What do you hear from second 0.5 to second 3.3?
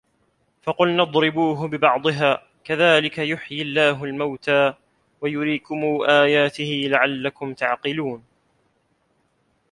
فَقُلْنَا اضْرِبُوهُ بِبَعْضِهَا ۚ كَذَٰلِكَ